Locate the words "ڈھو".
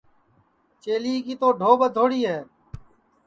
1.59-1.71